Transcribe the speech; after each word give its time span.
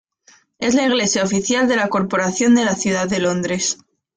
Es 0.57 0.73
la 0.73 0.87
iglesia 0.87 1.23
oficial 1.23 1.67
de 1.67 1.75
la 1.75 1.87
Corporación 1.87 2.55
de 2.55 2.65
la 2.65 2.73
Ciudad 2.73 3.07
de 3.07 3.19
Londres. 3.19 3.77